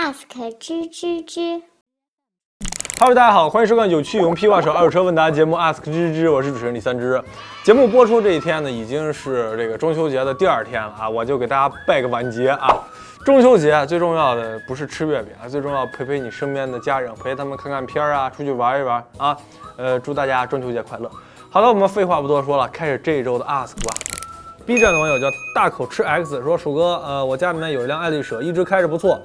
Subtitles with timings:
[0.00, 0.22] ask
[0.58, 1.60] 吱吱吱。
[2.98, 7.22] Hello，大家好，欢迎收看有趣用屁话手二手车问答节目 Ask 吱吱吱，我是主持人李三枝。
[7.62, 12.82] 节目播出这一天呢，已经是这个中秋节的第二天了啊，我就给大家拜个晚节啊。
[13.26, 19.36] 中秋节最重要的不是吃月饼啊，最重要陪陪你身边的家人，陪他们看看片儿啊，出去玩一玩啊。
[19.76, 21.10] 呃，祝大家中秋节快乐。
[21.50, 23.94] 好了，我们废话不多说了，开始这一周的 Ask 吧。
[24.64, 29.20] B 站的网友叫大口吃 X 说：“鼠哥，呃，我家里面有一辆爱丽舍，一直开着不错。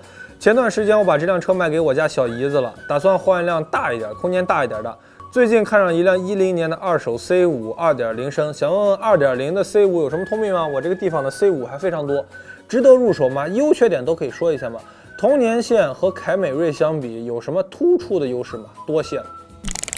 [0.45, 4.95] 前段时间我把这辆车卖给我家小姨子了，打算换一辆大一点、空间大一点的。
[5.31, 10.67] 最近看上一辆一零年的二手 C 五二点零升，想问问二点零的 C 五有什么通病吗？
[10.67, 12.23] 我这个地方的 C 五还非常多，
[12.69, 13.47] 值得入手吗？
[13.47, 14.79] 优缺点都可以说一下吗？
[15.17, 18.65] 同年限和凯美瑞相比有什么突出的优势吗？
[18.85, 19.19] 多谢。”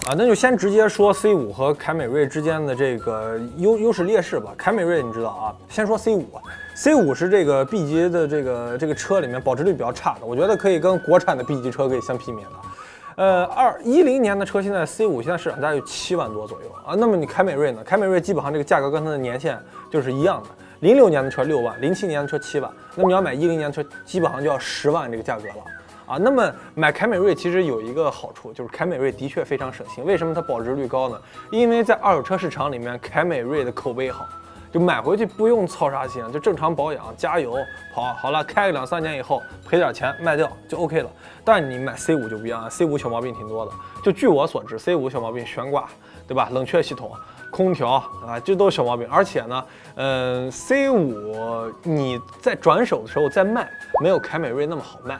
[0.07, 4.53] 啊，那就先直接说 C 五和凯美瑞之间的这个优优势劣势吧。
[4.57, 6.25] 凯美瑞你知道啊，先说 C 五
[6.75, 12.49] ，C 五是这个 B 级的这个这个车里面保值率比较差的，我觉得可以跟国产的 B 级车可以相媲美的。
[13.17, 16.95] 呃，二一零年的车现在 C 五现在市场价有七万多左右啊。
[16.97, 17.83] 那么你凯美瑞呢？
[17.83, 19.59] 凯美瑞基本上这个价格跟它的年限
[19.91, 20.49] 就是一样的，
[20.79, 25.55] 零六年的车六万，零七年的车七万，那么你要买一零年的车，基本上就要十万这个价格了。
[26.07, 30.05] 啊，那么买凯美瑞其实有一个好处，就是凯美瑞的确非常省心。
[30.05, 31.21] 为什么它保值率高呢？
[31.51, 34.25] 因为在二手车市场里面，凯美瑞的口碑好，
[34.71, 37.57] 就买回去不用操啥心，就正常保养、加油、
[37.93, 41.09] 跑好了，开个两三年以后赔点钱卖掉就 OK 了。
[41.43, 43.71] 但你买 C 五就不一样，C 五小毛病挺多的。
[44.01, 45.89] 就据我所知，C 五小毛病悬挂，
[46.25, 46.47] 对吧？
[46.53, 47.11] 冷却系统、
[47.51, 49.05] 空调啊，这都是小毛病。
[49.09, 53.69] 而且呢，嗯，C 五你在转手的时候再卖，
[54.01, 55.19] 没有凯美瑞那么好卖。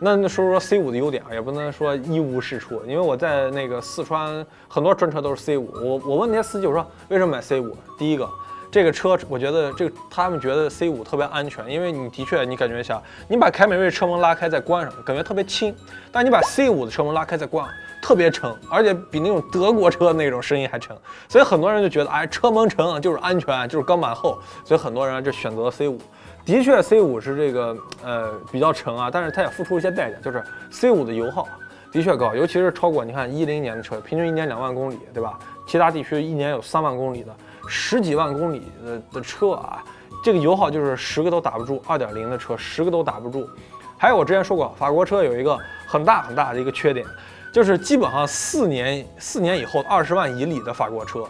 [0.00, 7.76] 那那说说 C 五的优点啊，也不能说一无是处，因为我在那个四川很多专车都是 C 五，我我问那些司机我说为什么买 C 五？
[7.96, 8.28] 第一个，
[8.70, 15.74] 这个车我觉得这个他们觉得 C 五特别安全，因为你的确你感觉一下，你把凯美瑞车门拉开再关上，感觉特别轻，
[16.10, 17.66] 但你把 C 五的车门拉开再关，
[18.04, 20.94] 特别沉，而且比那种德国车那种声音还沉，
[21.26, 25.98] 所以很多人就觉得哎车门沉就是安全，就是钢板厚，所以很多人就选择 C 五。
[26.44, 31.48] 的确，C 五是这个呃比较沉啊，但是它也付出一些代价，就是 C 五的油耗
[31.90, 35.38] 的确高，尤其是超过你看一零年的车，平均一年两万公里，对吧？
[35.66, 37.34] 其他地区一年有三万公里的，
[37.66, 39.82] 十几万公里的的车啊，
[40.22, 43.48] 这个油耗就是十个都打不住，二点零的车十个都打不住。
[43.96, 47.06] 还有我之前说过，法国车有一个很大很大的一个缺点，
[47.54, 51.24] 就是基本上四年四年以后二十万以里的法国车，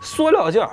[0.00, 0.70] 塑料件儿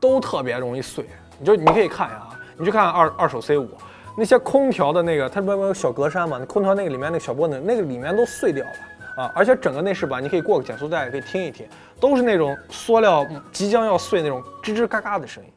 [0.00, 1.04] 都特别容易碎，
[1.38, 2.40] 你就你可以看一下啊。
[2.56, 3.68] 你去看二二手 C 五，
[4.16, 6.38] 那些空调的那个，它不是有小格栅嘛？
[6.40, 9.32] 那空调那个里面那个小玻璃，那个里面都碎掉了啊！
[9.34, 11.68] 而且整个内饰板，你可以过个减速带，可以听一听，
[12.00, 15.50] 都是那种塑料即将要碎那种吱吱嘎嘎的声音。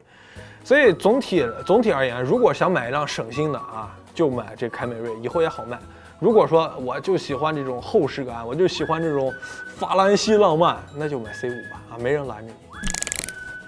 [0.62, 5.78] 所以总体总体而言，如果想买一辆省心的啊，就买这凯美瑞，以后也好卖。
[6.24, 9.30] 如果说我就喜欢这种厚实感，我就喜欢这种
[9.76, 12.54] 法兰西浪漫，那就买 C 五吧啊，没人拦着你。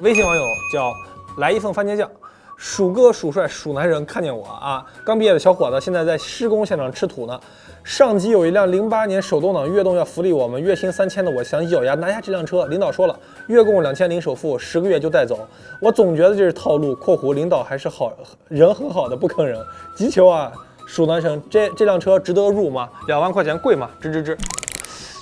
[0.01, 0.91] 微信网友叫
[1.37, 2.11] 来一份番茄酱。
[2.57, 4.83] 鼠哥、鼠帅、鼠男人看见我啊！
[5.05, 7.39] 刚毕业的小伙子，现在在施工现场吃土呢。
[7.85, 12.65] 上级有一辆零八年手动挡悦动要福利我们，月薪三千的我想咬牙拿下这辆车。
[12.69, 15.47] 领导说了，月供两千零首付，十个月就带走。
[15.83, 16.95] 我总觉得这是套路。
[16.97, 18.11] （括弧领导还是好
[18.49, 19.63] 人，很好的，不坑人。）
[19.95, 20.51] 急求啊，
[20.87, 22.89] 鼠男神，这这辆车值得入吗？
[23.09, 23.91] 两万块钱贵吗？
[24.01, 24.37] 吱吱吱。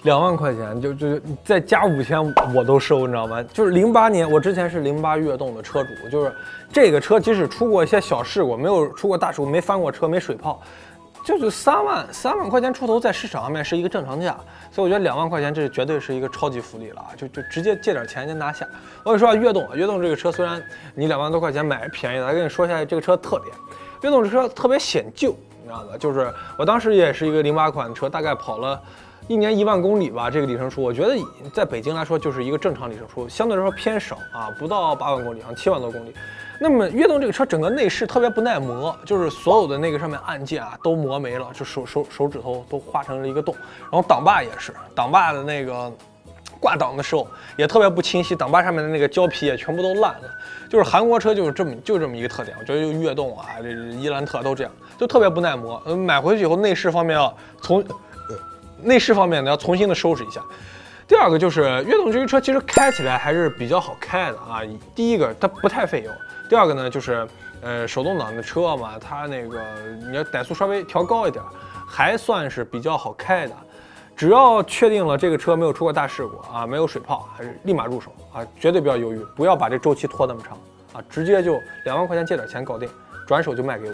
[0.05, 2.23] 两万块钱就就再加五千
[2.55, 3.43] 我都收，你知道吗？
[3.45, 6.31] 就是零八年，我之前是零八悦动的车主，就是
[6.71, 10.61] 这个车即使出过一些小事故，没有出过大事故，没翻过车，没水泡，
[11.25, 14.37] 就是三万三万块钱出头，在市场上面是一个正常价，
[14.71, 17.17] 所以我觉得两万块钱这绝对是一个超级福利了啊！
[17.17, 18.69] 就就直接借点钱就拿下。
[19.05, 20.63] 我跟你说啊，悦动，悦动这个车虽然
[20.95, 23.57] 你两万多块钱买便宜的，来跟你说一下这个车特点，
[24.03, 25.97] 悦动这车特别显旧，你知道吧？
[25.99, 28.79] 就是我当时也是一个零八款车，大概跑了。
[29.27, 31.17] 一年一万公里吧，这个里程数，我觉得
[31.51, 36.13] 在北京来说就是一个正常里程数，相对来说偏少啊，不到八万公里，好像七万多公里。
[36.61, 43.55] 那么悦动这个车整个内饰特别不耐磨，就是所有的那个上面按键啊都磨没了，就手手手指头都划成了一个洞。
[43.91, 45.91] 然后挡把也是，挡把的那个
[46.65, 47.29] 挂档的时候
[47.59, 50.23] 也特别不清晰，挡把上面的那个胶皮也全部都烂了。
[50.67, 55.81] 就是韩国车就是这么就这么一个特点，我觉得就悦动啊，这伊兰特都这样，就特别不耐磨。
[55.85, 57.85] 嗯，买回去以后内饰方面要，从
[58.83, 60.41] 内饰方面呢，要重新的收拾一下。
[61.07, 64.63] 第二个就是悦动这个车其实开起来还是比较好开的啊。
[64.95, 66.11] 第一个它不太费油，
[66.49, 67.29] 第二个呢就是
[67.61, 69.61] 呃手动挡的车嘛，它那个
[70.09, 71.45] 你要怠速稍微调高一点，
[71.87, 73.55] 还算是比较好开的。
[74.17, 80.57] 只要确定了这个车没有出过大事故啊，没有水泡，还是立马入手啊，绝对不要犹豫，不要把这周期拖那么长
[80.93, 82.89] 啊，直接就两万块钱借点钱搞定，
[83.27, 83.93] 转手就卖给我。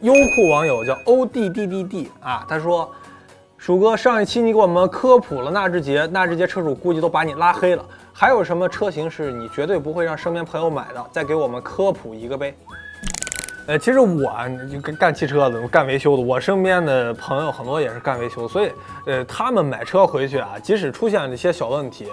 [0.00, 2.90] 优酷网友叫 O D D D D 啊，他说
[3.56, 7.84] ：“鼠哥，上一期你给我们科普了纳智捷，纳智捷车主估计都把你拉黑了。
[8.12, 11.04] 还有什么车型是你绝对不会让身边朋友买的？
[11.12, 12.54] 再给我们科普一个呗。”
[13.66, 14.32] 呃，其实我
[14.82, 18.70] 干干汽车的，干维修的，我身边的朋友很多也是干维修，所以
[19.06, 22.06] 呃，他们买车回去啊，即使出现了一些小问题，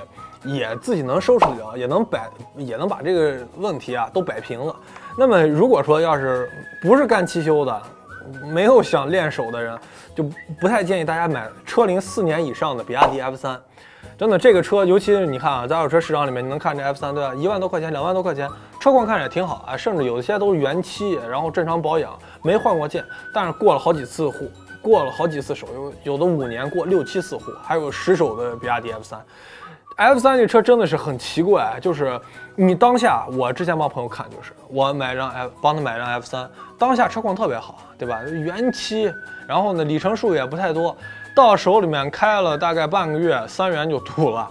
[0.43, 2.27] 也自己能收拾得了，也能摆，
[2.57, 4.75] 也能把这个问题啊都摆平了。
[5.15, 6.49] 那么如果说要是
[6.81, 7.81] 不是干汽修的，
[8.51, 9.77] 没有想练手的人，
[10.15, 10.23] 就
[10.59, 13.61] 不太建议大家买车龄四年以上的比亚迪 F 三。
[14.17, 17.33] 真的，这个车，尤其是你看啊，在二手车市场里面，你能看这 F 三对吧？
[17.35, 18.49] 一万多块钱，两万多块钱，
[18.83, 23.01] 车况看着也挺好啊，甚至有一些都是原漆，然后正常保养，没换过件，
[23.33, 24.51] 但是过了好几次户，
[24.81, 29.23] 过了好几次手，有有的五年过六七次户，还有十手的比亚迪 F 三。
[29.95, 32.19] F 三这车真的是很奇怪，就是
[32.57, 38.19] 你当下，我之前帮朋友看，就是我买张 F，帮他买张 F 三，当下车况特别好，对吧？
[38.27, 39.09] 原漆，
[39.47, 40.93] 然后呢，里程数也不太多，
[41.33, 44.45] 到手里面开了大概半个月，三元就吐了，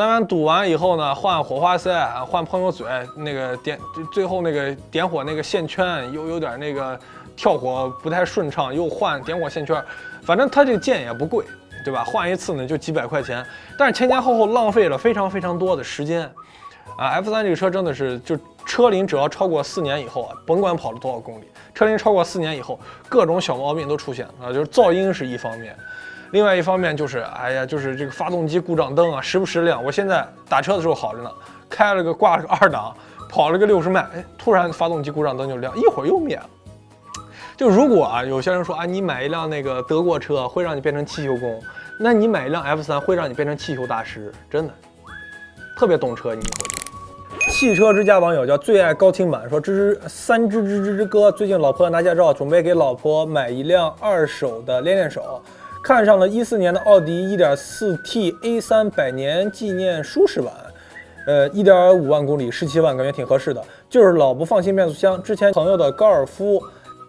[0.00, 1.92] 三元堵完以后呢，换火花塞，
[2.24, 3.78] 换喷油嘴，那个点
[4.10, 6.98] 最后那个点火那个线圈又有点那个
[7.36, 9.80] 跳火不太顺畅，又换点火线圈，
[10.22, 11.44] 反正它这个件也不贵。
[11.82, 12.04] 对吧？
[12.04, 13.42] 换一次呢就几百块钱，
[13.78, 16.30] 但是前前后后浪费了非常非常多的时间，
[16.98, 25.74] 啊，F 三这个车真的是，就车龄只要超过四年以后啊，甭管跑了多少公里，车龄超过四年以后，各种小毛病都出现啊，就是噪音是一方面，
[26.32, 29.82] 另外一方面就是，哎呀，就是这个发动机故障灯啊，时不时亮。
[29.82, 31.30] 我现在打车的时候好着呢，
[31.68, 32.94] 开了个挂了个二档，
[33.28, 36.46] 跑了个六十迈，哎，突然发动机故障灯就亮，一会儿又灭了。
[37.56, 41.60] 就如果啊，有些人说啊，你买一辆那个德国车会让你变成汽修工，
[41.98, 44.72] 那你买一辆 F 三会让你变成汽修大师，真的，
[45.76, 46.34] 特别懂车。
[46.34, 46.42] 你
[47.50, 55.42] 汽车之家网友叫最爱高清版，说吱吱三吱吱吱吱哥，最近老婆要拿驾照，准备给老婆买一辆二手的练练手，
[55.82, 60.52] 看上了一四年的奥迪 1.4TA 三百年纪念舒适版，
[61.26, 63.62] 呃，一点五万公里，十七万，感觉挺合适的。
[63.88, 66.62] 就是老不放心变速箱，之前朋友的高尔夫。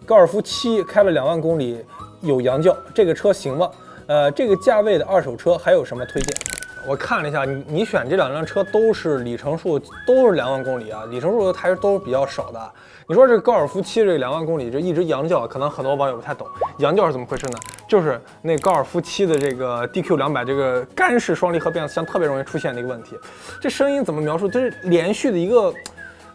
[0.04, 1.84] 高尔夫七开了两万公里，
[2.22, 3.70] 有羊叫，这个车行吗？
[4.06, 6.51] 呃，这个价位的二手车还有什么推荐？
[6.86, 12.72] 我看了一下，你你选这两辆车都是里程数都是两万公里啊，里程数还是都是比较少的。
[13.08, 16.46] 你说这高尔夫七这两万公里就一直羊叫，可能很多网友不太懂，
[16.78, 17.58] 羊叫是怎么回事呢？
[17.88, 23.16] 就是那高尔夫七的这个 DQ 两百这个干式双离合变速箱特别容易出现的一个问题，
[23.60, 24.48] 这声音怎么描述？
[24.48, 25.72] 就是连续的一个。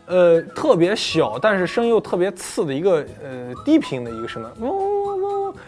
[0.09, 4.96] 呃，特别小，但是声音又特别刺的一个呃低频的一个声音，嗡嗡嗡，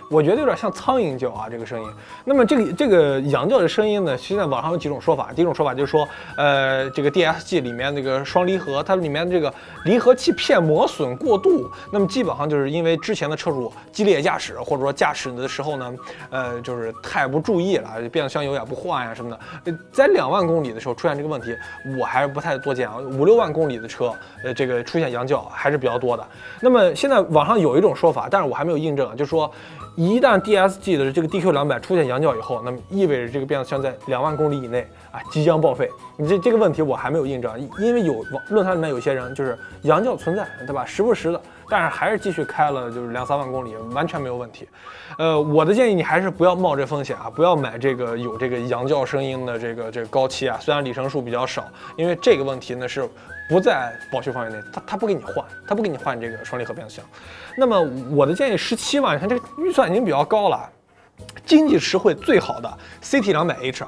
[0.09, 1.89] 我觉得有点像苍蝇叫啊，这个声音。
[2.25, 5.30] 那么这个这个羊叫的声音呢，现在网上有几种说法。
[5.36, 9.53] 第一种说法就是说，呃，这个 DSG 里面那个双离合，它里面这个
[9.86, 15.94] 离合器片磨损过度，那么基本上就是因为之前的车主激烈驾驶，或者说驾驶的时候呢，
[16.30, 19.30] 呃，就是太不注意了，变速箱油也不换呀什么
[19.63, 21.56] 的，在两万公里的时候出现这个问题，
[22.00, 22.97] 我还是不太多见啊。
[22.97, 24.13] 五六万公里的车。
[24.41, 26.25] 呃，这个出现羊叫还是比较多的。
[26.62, 29.51] 那么现在网上有一种说法，但是我还没有印证，就是说，
[29.95, 35.89] 一旦 DSG 的这个 DQ 两百出现羊叫以后，那么意味着这个变速箱在两万公里以内啊即将报废。
[36.17, 40.85] 你这这个问题我还没有印证，因为有论坛里面有些人就是羊叫存在，对吧？
[40.85, 41.41] 时不时的。
[41.71, 44.67] 但是还是继续开了，就是两三万公里，完全没有问题。
[45.19, 50.57] 呃，我的建议你还是不要冒这风险啊，不要买这个有这个羊叫声音的这个这个高七啊。
[50.59, 51.63] 虽然里程数比较少，
[51.95, 53.07] 因为这个问题呢是
[53.50, 57.06] 不在保修范围内，他他不给你换，他不给你换这个双离合变速箱。
[57.58, 60.70] 那么我的建议十七万，你看这个预算已经比较高了，
[61.46, 63.86] 经济实惠最好的 CT 两百 H。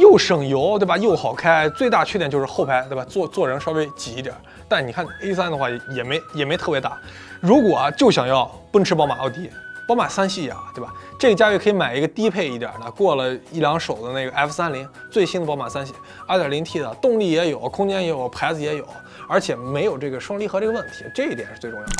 [0.00, 0.96] 又省油，对吧？
[0.96, 3.04] 又好开，最大缺点就是后排，对吧？
[3.04, 4.34] 坐坐人稍微挤一点。
[4.66, 6.98] 但你看 A3 的话，也没也没特别大。
[7.38, 9.50] 如果啊就想要奔驰、宝马、奥迪，
[9.86, 10.92] 宝马三系呀，对吧？
[11.18, 15.92] 这个价位可以买一个低配一点的，过了一两手的那个 F30，最新的宝马三系
[16.28, 18.84] ，2.0T 的，动力也有，空间也有，牌子也有，
[19.28, 21.92] 而且没有这个双离合这个问题，这一点是最重要的。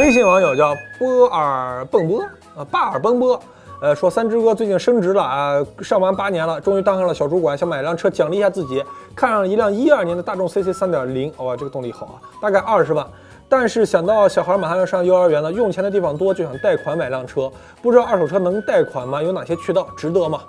[0.00, 2.24] 微信网友叫波尔蹦波，
[2.56, 3.42] 呃，巴尔蹦波。
[3.80, 8.80] 呃，说三只哥最近升职了啊，上完八年了，终于当上了小主管，想买辆车奖励一下自己，
[9.12, 13.04] 看上了一辆一二年的大众 CC 三点零，哇，这个动力好啊，大概二十万。
[13.54, 19.22] 但是想到小孩马上要上幼儿园了，用钱的地方多，就想贷款买辆车，不知道二手车能贷款吗？
[19.22, 19.86] 有哪些渠道？
[19.94, 20.40] 值得吗？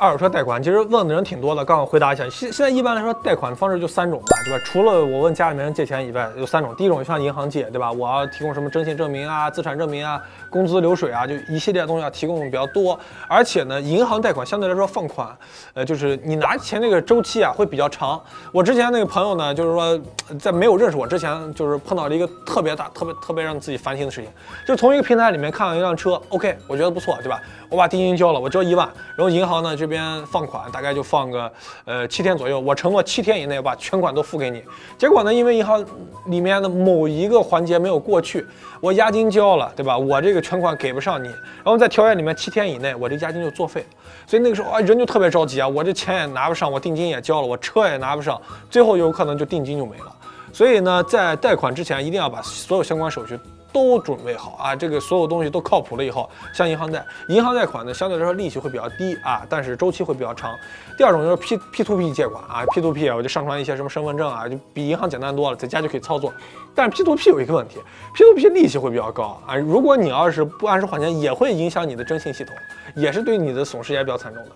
[0.00, 1.64] 二手车贷款，其实问的人挺多的。
[1.64, 4.64] 刚好回答一下，现现在一般来说贷款的方式就三种吧，对吧？
[4.64, 6.72] 除了我问家里面人借钱以外，有三种。
[6.76, 7.90] 第一种向银行借，对吧？
[7.90, 12.96] 我要提供什么征信证明啊、资产证明啊、工资流水啊，就一系列东西要提供比较多。
[13.26, 15.36] 而且呢，银行贷款相对来说放款，
[15.74, 18.20] 呃，就是你拿钱那个周期啊会比较长。
[18.52, 20.00] 我之前那个朋友呢，就是说
[20.38, 24.30] 在没有认识我之前，就是碰到了一个特别大、特别特别让自己烦心的事情，
[24.64, 27.40] 就从一个平台里面看到一辆车，OK，我觉得不错，对吧？
[27.68, 31.50] 我把定金交了，我交一万，然后银行呢就这边放款大概就放个
[31.86, 34.62] 呃七天左右，我承诺七天以内把全款都付给你。
[34.98, 35.82] 结果呢，因为银行
[36.26, 38.46] 里面的某一个环节没有过去，
[38.82, 39.96] 我押金交了，对吧？
[39.96, 43.82] 我这个全款给不上你，然后在条约里面七天以内我这押金就作废。
[44.26, 50.14] 所以那个时候啊人就特别着急啊，我这钱也拿不上，我定金也交了，我车也拿不上，最后有可能就定金就没了。
[50.52, 53.40] 所以呢，在贷款之前一定要把所有相关手续。
[53.72, 60.54] 都准备好啊，这个所有东西都靠谱了以后，向银行贷，银行贷款呢相对来说利息会比较低啊，但是周期会比较长。
[60.96, 66.32] 第二种就是 P P to P 借款啊，P to P 我就上传一些什么身份证啊，就比银行简单多了，在家就可以操作。
[66.74, 67.78] 但是 P to P 有一个问题
[68.14, 72.54] ，P to P 利息会比较高啊，如果你要是不按时还钱，也会影响你的征信系统，
[72.94, 74.50] 也是对你的损失也比较惨重的。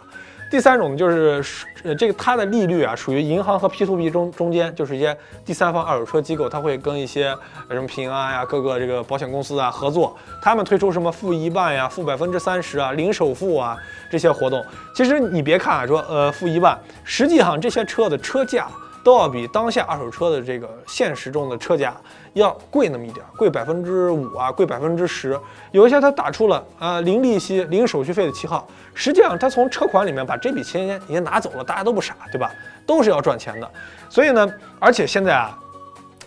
[0.53, 1.43] 第三种就是
[1.83, 5.17] 呃，这个它的利率啊，属于银行和 P to P 中中间，就是一些
[5.47, 7.35] 第三方二手车机构，它会跟一些
[7.71, 13.79] 什么平安呀、各个这个保险公司啊合作，他们推出什么付一万呀、付百分之三十啊、零首付啊
[14.11, 14.63] 这些活动。
[14.95, 18.69] 其实你别看啊，说呃付一万，实际上这些车的车价。
[19.05, 21.95] 都要比当下二手车的这个现实中的车价
[22.35, 25.39] 要贵那么一点，贵百分之五啊，贵百分之十。
[25.71, 32.51] 有一些他打出了啊零利息、零手续费的旗号，实际上他从车款里面把这笔钱已经拿走了，大家都不傻，对吧？
[32.87, 33.71] 都是要赚钱的。
[34.09, 35.59] 所以呢，而且现在啊。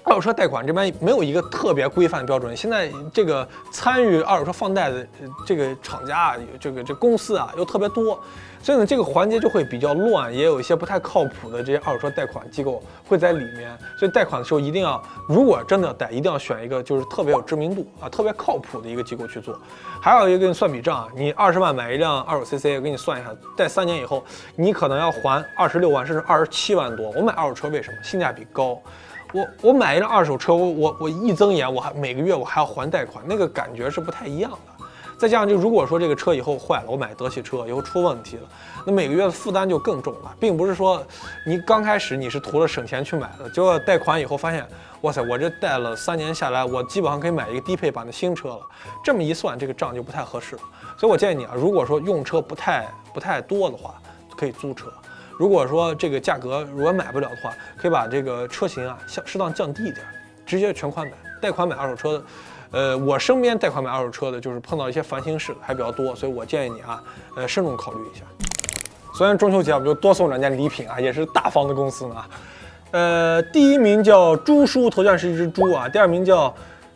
[0.06, 5.08] 二手车贷款这边没有一个特别规范的标准，现在这个参与二手车放贷的
[5.48, 8.22] 这个厂家啊，这个这公司啊又特别多，
[8.62, 19.60] 所以呢这个环节就会比较乱，也有一些不太靠谱的这些二手车贷款机构会在里面，所以贷款的时候一定要，如果真的要贷，一定要选一个就是特别有知名度啊、特别靠谱的一个机构去做。
[20.00, 24.24] 还有一个给你算笔账，你二十万买一辆二手 CC，我给你算一下，贷三年以后
[24.56, 27.10] 你可能要还二十六万甚至二十七万多。
[27.16, 27.98] 我买二手车为什么？
[28.04, 28.80] 性价比高。
[29.36, 34.86] 我我买一辆二手车，我我我一睁眼，我还每个月我还要还贷款，那个感觉是不太一样的。
[35.18, 38.44] 再加上就如果说这个车以后坏了，我买德系车以后出问题了，
[38.86, 40.34] 那每个月的负担就更重了。
[40.40, 41.06] 并不是说
[41.46, 44.66] 你刚开始你是图了省钱去买的，结果贷款以后发现，
[45.02, 48.62] 哇塞，我这贷了三年下来，我基本上可以买一个低配版的新车了。
[49.04, 50.58] 这么一算，这个账就不太合适。
[50.98, 53.96] 所以我建议你啊，如果说用车不太不太多的话，
[54.38, 54.88] 可以租车。
[55.38, 60.06] 如果说这个价格如果买不了的话，可以把这个车型啊相适当降低一点，
[60.46, 61.14] 直接全款买。
[61.42, 62.24] 贷款买二手车的，
[62.72, 67.04] 呃，我身边贷款买二手车的，就是碰到一些烦心事还比较多，所以我建议你啊，
[67.36, 68.24] 呃，慎重考虑一下。
[69.14, 72.16] 虽然中秋节我们就多送两件礼品啊，也是大方的公司呢。
[72.92, 76.54] 呃，第一名叫朱叔，头像是一只猪啊；第二名叫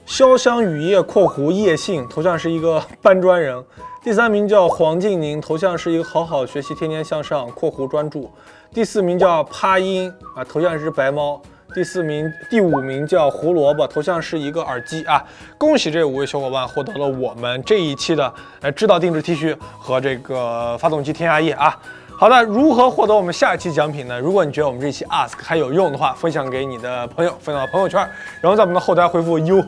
[0.09, 3.63] 潇湘雨夜（括弧夜信），头像是一个搬砖人。
[4.03, 8.27] 第三名叫黄静宁，头像是一个好好学习、天天向上（括弧专注）。
[8.73, 11.39] 第四名叫帕音啊，头像是只白猫。
[11.75, 15.23] 第四名、第五名叫胡萝卜，头像是一个耳机啊。
[15.59, 21.79] 恭喜这五位小伙伴获得了我们这一期的呃知道定制 T 恤和这个发动机添加液啊。
[22.19, 24.19] 好的，如何获得我们下一期奖品呢？
[24.19, 28.05] 如果你觉得我们这期 Ask 还有用的话，分享给你的朋友，分享到朋友圈，
[28.41, 29.63] 然后在我们的后台回复哟，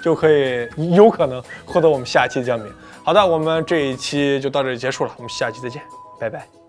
[0.00, 2.72] 就可以有可能获得我们下一期奖品。
[3.02, 5.82] 好的，我们这一期就到这里结束了，我们下期再见，
[6.16, 6.59] 拜拜。